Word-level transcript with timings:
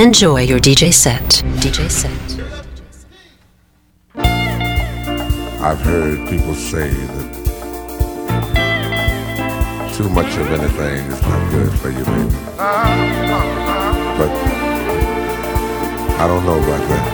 Enjoy 0.00 0.40
your 0.40 0.58
DJ 0.58 0.94
set. 0.94 1.44
DJ 1.60 1.90
set. 1.90 2.10
I've 5.60 5.78
heard 5.82 6.26
people 6.26 6.54
say 6.54 6.88
that 6.88 7.30
too 9.94 10.08
much 10.08 10.34
of 10.38 10.50
anything 10.52 11.04
is 11.04 11.20
not 11.20 11.50
good 11.50 11.72
for 11.80 11.90
you, 11.90 12.02
baby. 12.02 12.34
But 14.16 14.30
I 16.16 16.26
don't 16.26 16.46
know 16.46 16.56
about 16.56 16.88
that. 16.88 17.06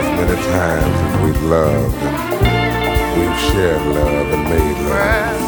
As 0.00 0.08
many 0.16 0.36
times 0.48 0.96
as 1.04 1.14
we've 1.26 1.42
loved 1.42 2.02
and 2.04 3.20
we've 3.20 3.38
shared 3.52 3.82
love 3.94 4.28
and 4.32 4.44
made 4.48 4.78
love, 4.88 5.44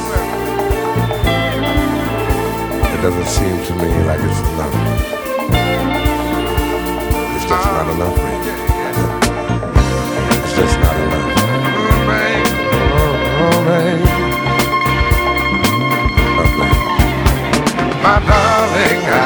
it 2.92 3.00
doesn't 3.00 3.28
seem 3.28 3.56
to 3.64 3.72
me 3.82 3.90
like 4.04 4.20
it's 4.20 4.40
enough. 4.40 5.17
It's 7.50 7.56
just 7.56 7.64
not 7.64 7.88
enough 7.88 8.14
for 8.14 8.28
you. 8.28 8.52
It's 10.28 10.52
just 10.54 10.76
not 10.80 10.96
enough. 11.00 11.32
Oh, 12.92 12.98
oh, 13.40 13.60
my 18.02 18.16
darling, 18.28 19.02
I 19.08 19.16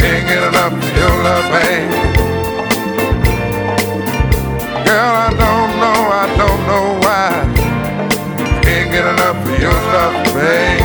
can't 0.00 0.24
get 0.26 0.42
enough 0.48 0.72
of 0.72 0.96
your 0.96 1.14
love, 1.22 1.46
baby. 1.52 1.98
Girl, 4.84 5.14
I 5.14 5.30
don't 5.30 5.72
know, 5.78 6.00
I 6.10 6.26
don't 6.36 6.62
know 6.66 6.86
why. 7.04 7.30
Can't 8.62 8.90
get 8.90 9.06
enough 9.06 9.38
of 9.46 9.60
your 9.62 9.78
love, 9.94 10.16
baby. 10.34 10.82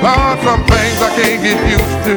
Lord, 0.00 0.38
some 0.42 0.62
things 0.66 0.98
I 1.02 1.10
can't 1.16 1.42
get 1.42 1.58
used 1.70 2.00
to, 2.06 2.16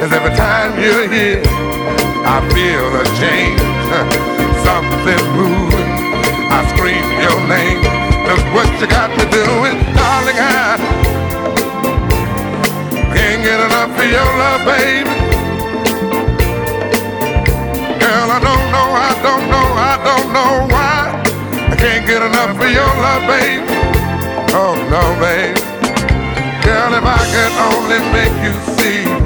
is 0.00 0.12
every 0.12 0.34
time 0.36 0.76
you're 0.76 1.08
here, 1.08 1.40
I 2.28 2.36
feel 2.52 2.84
a 3.00 3.04
change 3.16 3.60
something 4.66 5.22
moving. 5.32 5.88
I 6.52 6.60
scream 6.76 7.06
your 7.24 7.38
name. 7.48 7.80
Look 8.28 8.44
what 8.52 8.68
you 8.80 8.86
got 8.86 9.08
me 9.16 9.24
doing, 9.32 9.80
darling. 9.96 10.36
I 10.36 10.76
can't 13.14 13.40
get 13.40 13.56
enough 13.56 13.96
of 13.96 14.08
your 14.12 14.30
love, 14.36 14.62
baby. 14.68 15.08
Girl, 17.96 18.28
I 18.36 18.38
don't 18.44 18.66
know, 18.74 18.88
I 18.92 19.12
don't 19.24 19.44
know, 19.48 19.66
I 19.80 19.94
don't 20.04 20.28
know 20.36 20.52
why. 20.74 21.24
I 21.72 21.76
can't 21.76 22.04
get 22.06 22.20
enough 22.20 22.52
of 22.52 22.70
your 22.70 22.92
love, 23.00 23.24
baby. 23.32 23.64
Oh 24.52 24.76
no, 24.92 25.02
baby. 25.24 25.60
Girl, 26.66 26.92
if 26.92 27.04
I 27.04 27.22
could 27.32 27.54
only 27.72 28.00
make 28.12 28.36
you 28.44 28.52
see 28.76 29.25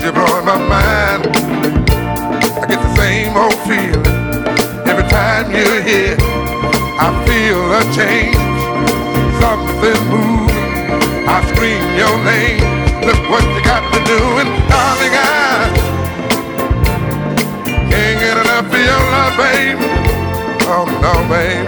You're 0.00 0.12
blowing 0.12 0.46
my 0.46 0.56
mind. 0.56 1.26
I 1.26 2.66
get 2.68 2.80
the 2.80 2.94
same 2.94 3.36
old 3.36 3.58
feeling 3.66 4.06
every 4.86 5.06
time 5.10 5.50
you're 5.50 5.82
here. 5.82 6.16
I 7.00 7.10
feel 7.26 7.58
a 7.74 7.82
change, 7.98 8.38
something 9.42 10.00
moving. 10.08 11.26
I 11.26 11.42
scream 11.50 11.82
your 11.98 12.16
name. 12.24 12.62
Look 13.04 13.20
what 13.28 13.42
you 13.42 13.60
got 13.64 13.82
me 13.90 13.98
doing, 14.06 14.48
darling. 14.70 15.14
I 15.14 15.26
can't 17.90 18.18
get 18.22 18.36
enough 18.38 18.70
of 18.70 18.78
your 18.78 19.02
love, 19.14 19.34
baby. 19.36 19.86
Oh 20.70 20.86
no, 21.02 21.12
baby. 21.28 21.66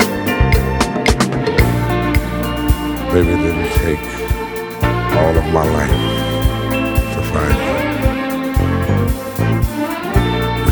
Baby, 3.12 3.34
didn't 3.42 3.72
take 3.82 4.04
all 5.16 5.36
of 5.36 5.44
my 5.52 5.64
life 5.64 6.29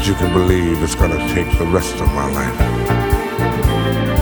you. 0.09 0.15
Can 0.15 0.33
believe 0.33 0.83
it's 0.83 0.95
gonna 0.95 1.19
take 1.35 1.51
the 1.59 1.67
rest 1.67 2.01
of 2.01 2.09
my 2.15 2.31
life 2.33 4.18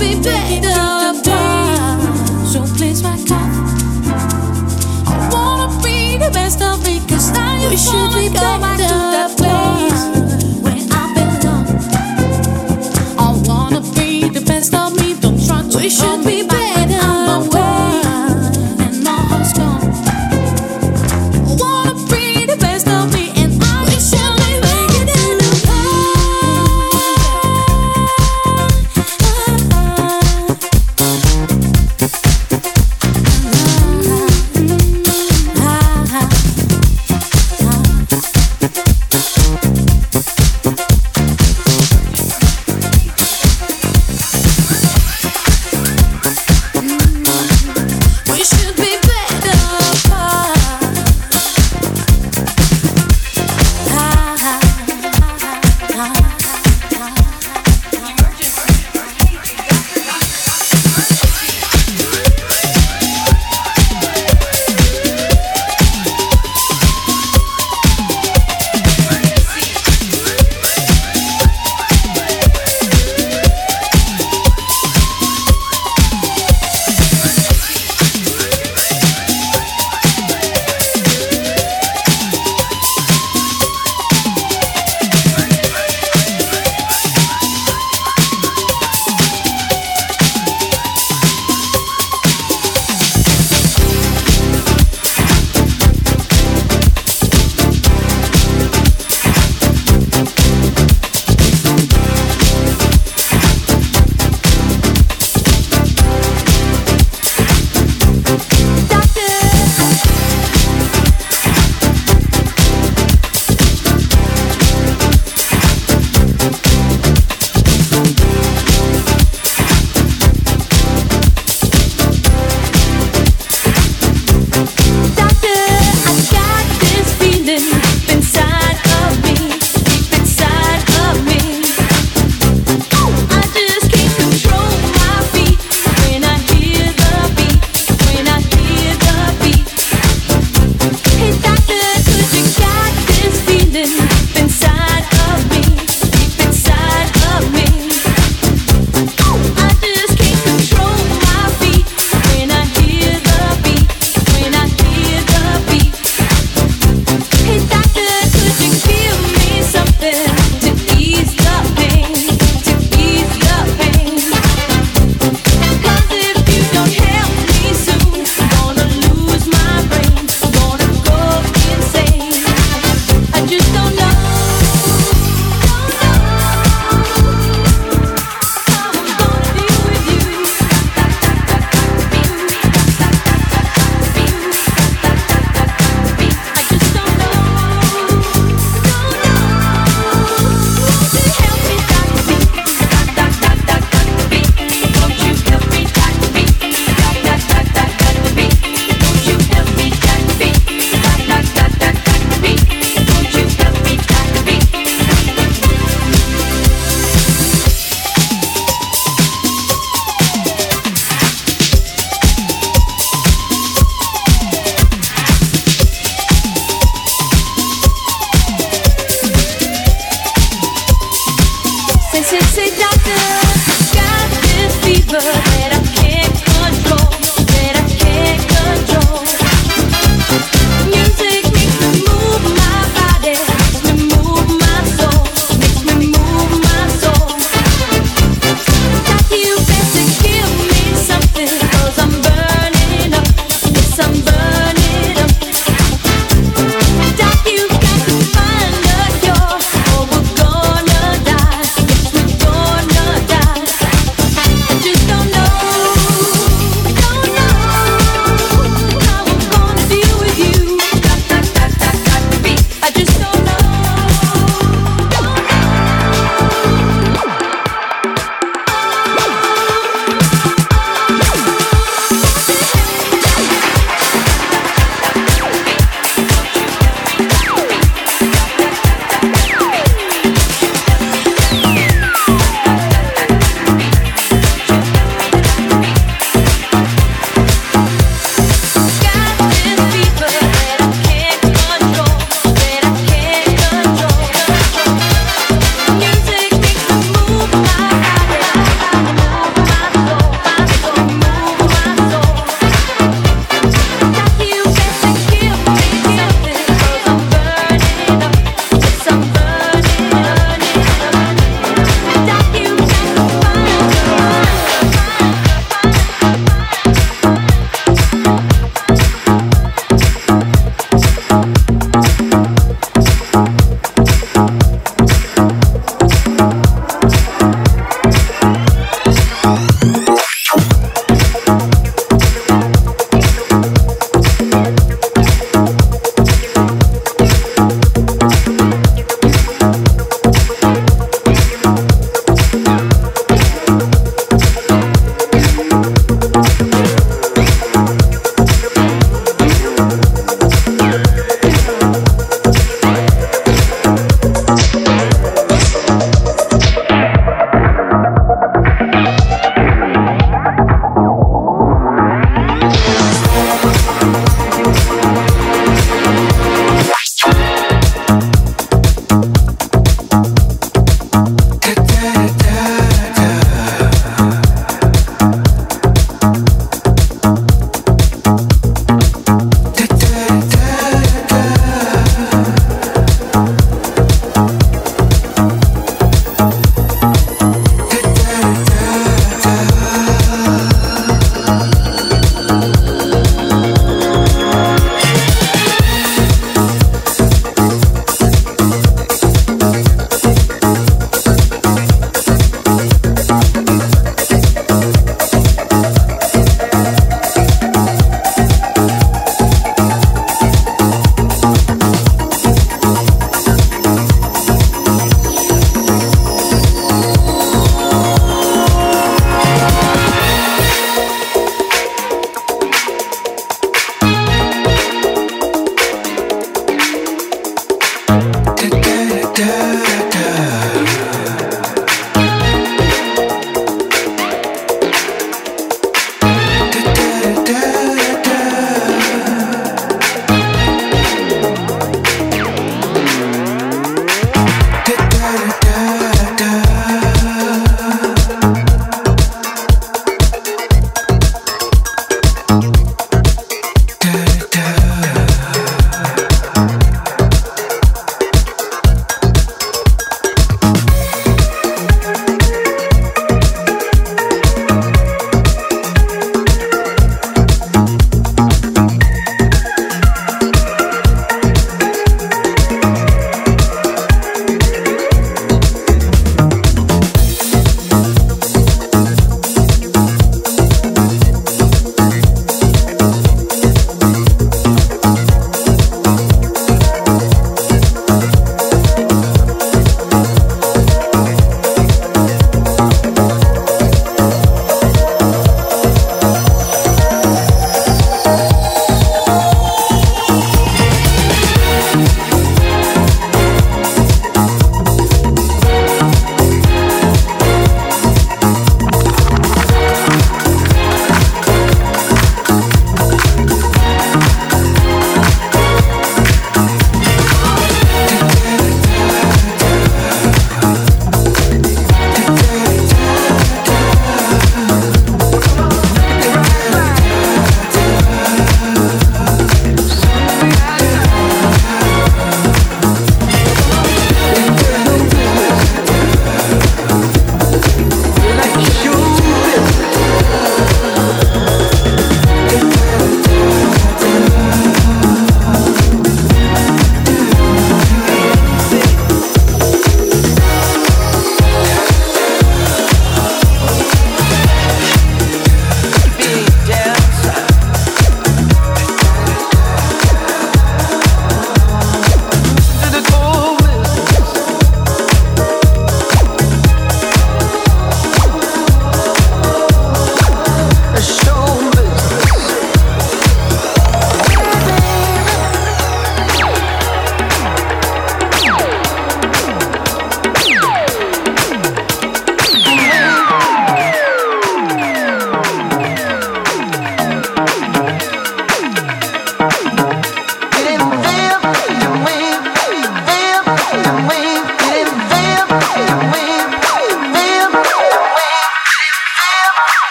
gonna 0.00 0.79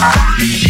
Yeah. 0.00 0.69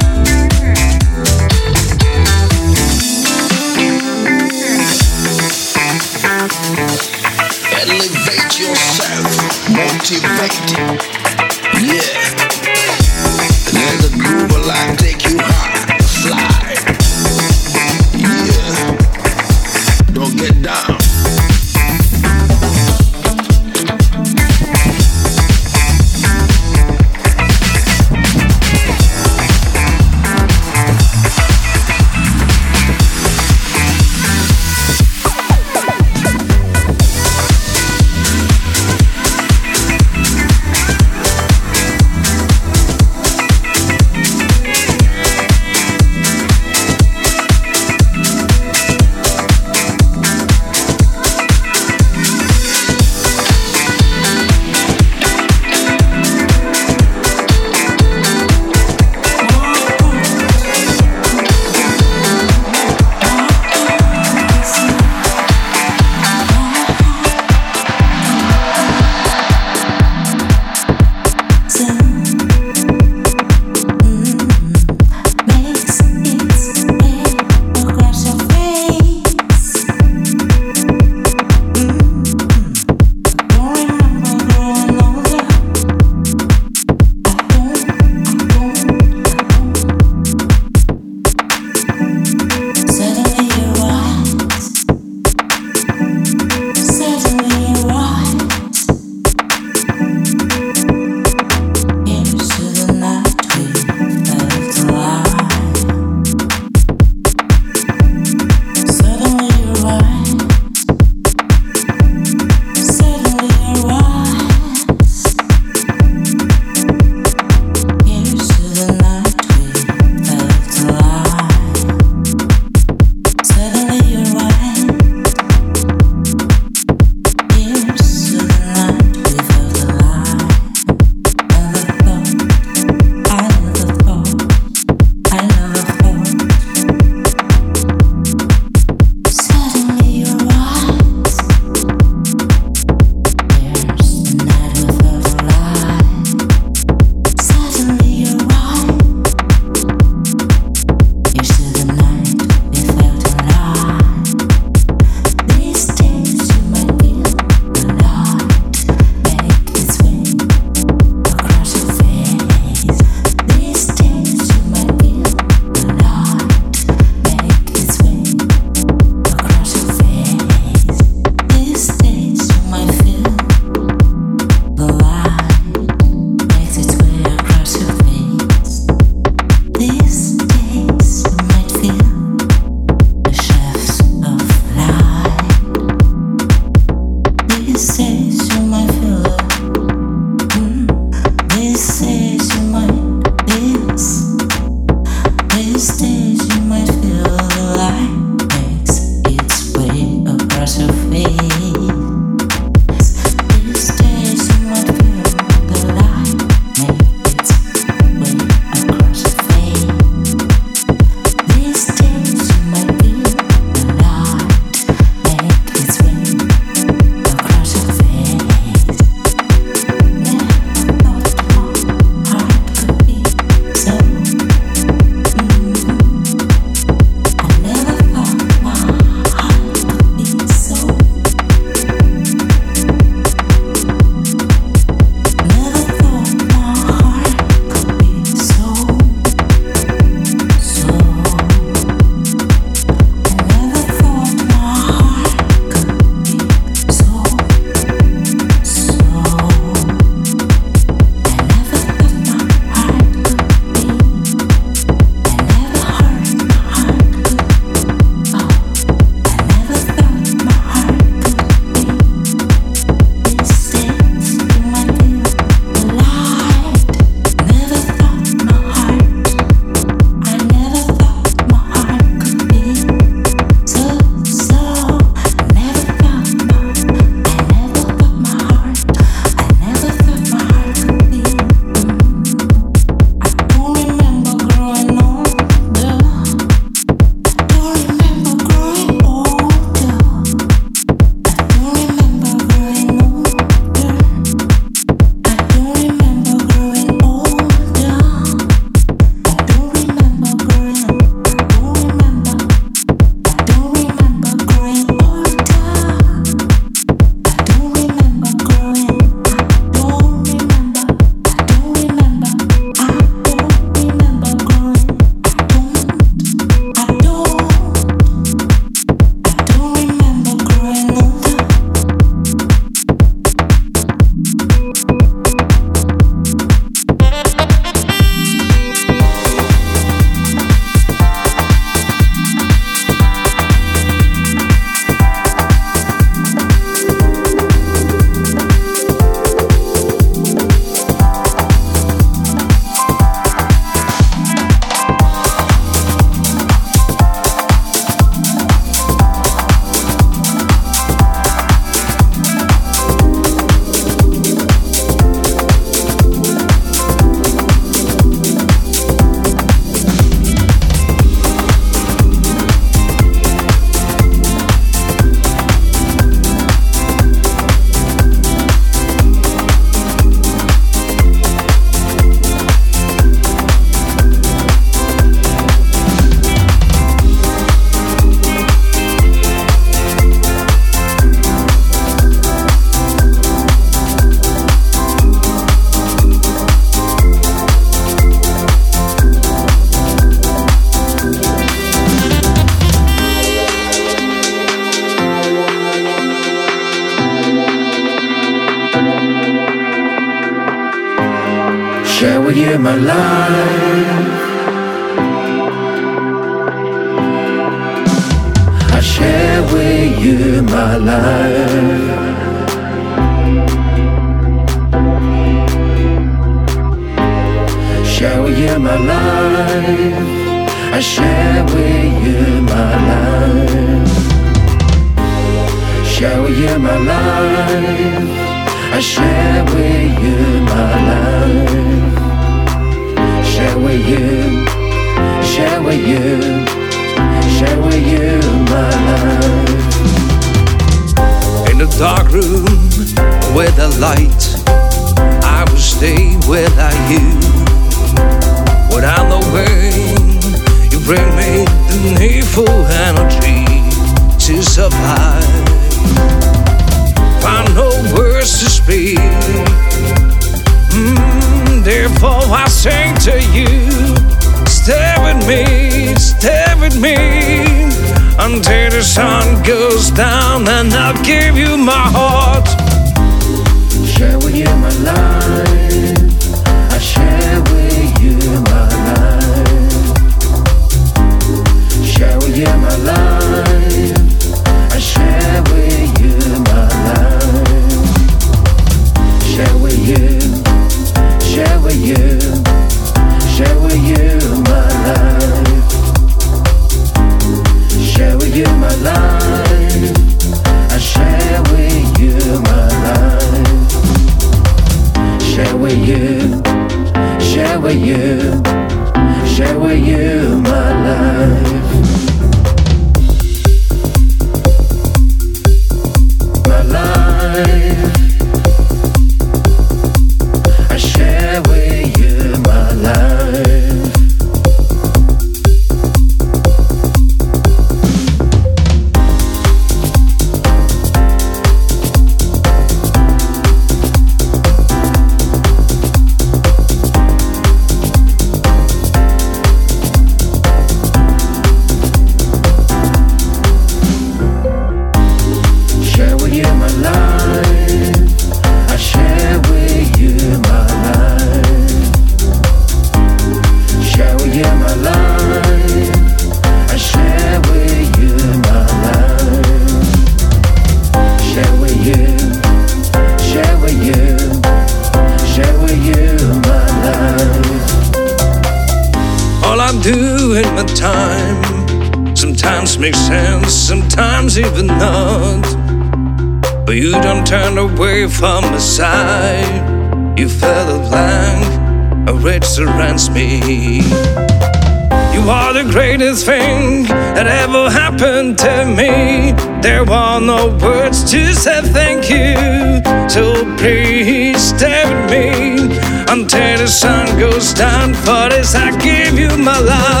Down. 597.53 597.93
For 597.93 598.29
this, 598.29 598.55
I 598.55 598.71
give 598.79 599.19
you 599.19 599.37
my 599.37 599.59
life. 599.59 600.00